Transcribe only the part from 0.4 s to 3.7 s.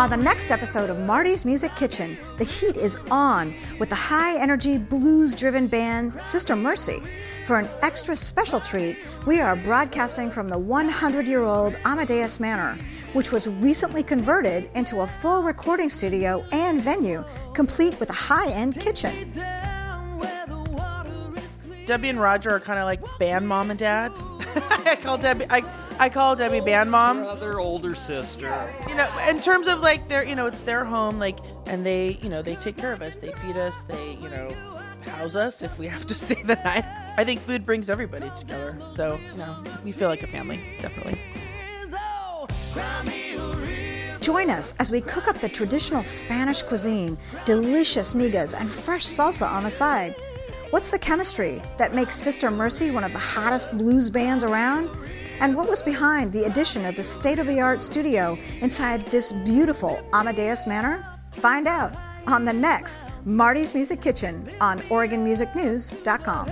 episode of Marty's Music Kitchen, the heat is on